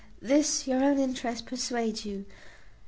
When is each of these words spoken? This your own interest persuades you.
This 0.19 0.65
your 0.65 0.83
own 0.83 0.97
interest 0.97 1.45
persuades 1.45 2.05
you. 2.07 2.25